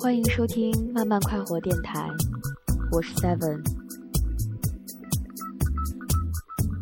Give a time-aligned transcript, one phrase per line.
[0.00, 2.08] 欢迎收听慢慢快活电台，
[2.92, 3.60] 我是 Seven。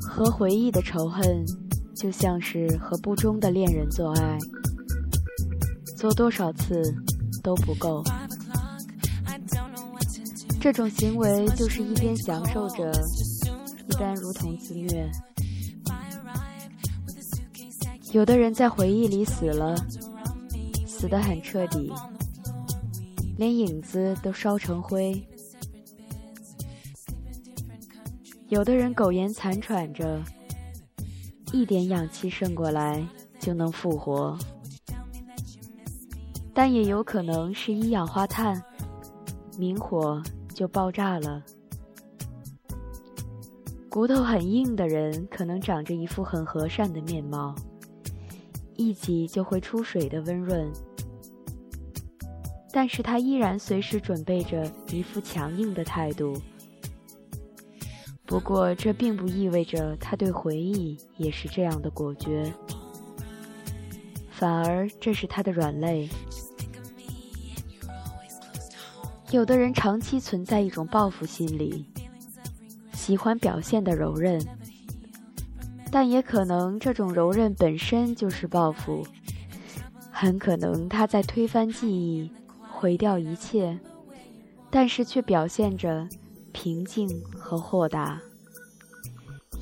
[0.02, 1.24] 和回忆的仇恨，
[1.94, 4.38] 就像是和不忠的恋人做爱，
[5.96, 6.94] 做多少次
[7.42, 8.04] 都不够。
[10.60, 12.92] 这种行为就是一边享受着，
[13.88, 15.10] 一边如同自虐。
[18.12, 19.74] 有的人在回忆里死了，
[20.86, 21.90] 死得很彻底。
[23.36, 25.22] 连影子都烧成灰，
[28.48, 30.22] 有的人苟延残喘着，
[31.52, 33.06] 一点氧气渗过来
[33.38, 34.38] 就能复活，
[36.54, 38.62] 但也有可能是一氧化碳，
[39.58, 40.22] 明火
[40.54, 41.42] 就爆炸了。
[43.90, 47.54] 骨头很硬的人，可能长着一副很和善的面貌，
[48.76, 50.72] 一挤就会出水的温润。
[52.76, 56.36] 但是他依然随时准备着一副强硬的态度。
[58.26, 62.52] 不过，这并不意味着他对回忆也是这样的果决，
[64.28, 66.06] 反而这是他的软肋。
[69.30, 71.86] 有的人长期存在一种报复心理，
[72.92, 74.38] 喜欢表现的柔韧，
[75.90, 79.02] 但也可能这种柔韧本身就是报复，
[80.10, 82.30] 很可能他在推翻记忆。
[82.78, 83.80] 毁掉一切，
[84.70, 86.06] 但是却表现着
[86.52, 88.20] 平静和豁达，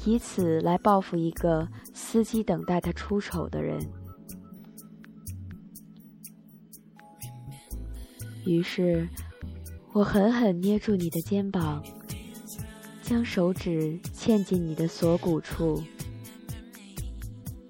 [0.05, 3.79] 以此来报复一个司机等待他出丑的人。
[8.45, 9.09] 于是，
[9.93, 11.81] 我狠狠捏住你的肩膀，
[13.01, 15.81] 将手指嵌进你的锁骨处，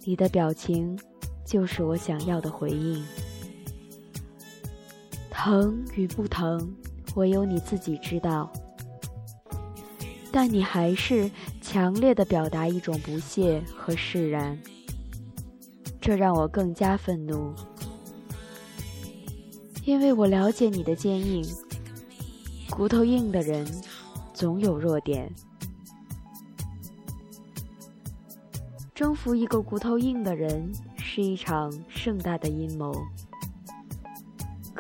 [0.06, 0.98] 你的表情
[1.44, 3.04] 就是我想要的回应。
[5.36, 6.74] 疼与不疼，
[7.16, 8.50] 唯有你自己知道。
[10.32, 11.30] 但你还是
[11.60, 14.58] 强烈的表达一种不屑和释然，
[16.00, 17.52] 这让我更加愤怒，
[19.84, 21.44] 因为我了解你的坚硬。
[22.70, 23.66] 骨头硬的人
[24.32, 25.30] 总有弱点，
[28.94, 32.94] 征服一个骨头硬的人是一场盛大的阴谋。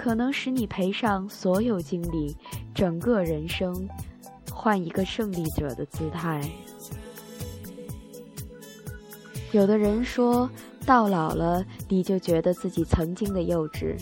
[0.04, 2.36] 可能使你赔上所有精力，
[2.74, 3.88] 整个人生，
[4.52, 6.46] 换一个胜利者的姿态。
[9.52, 10.46] 有的人说
[10.84, 13.96] 到老了，你就觉得自己曾经的幼稚。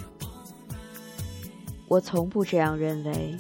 [1.87, 3.37] 我从不这样认为，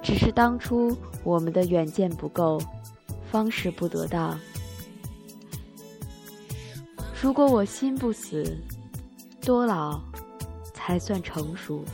[0.00, 2.62] 只是当初我们的远见不够，
[3.32, 4.38] 方式不得当。
[7.20, 8.56] 如果我心不死，
[9.40, 10.00] 多老？
[10.88, 11.84] 还算成熟。